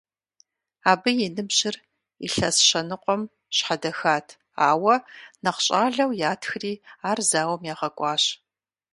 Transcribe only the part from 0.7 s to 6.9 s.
Абы и ныбжьыр илъэс щэ ныкъуэм щхьэдэхат, ауэ нэхъ щӏалэу ятхри,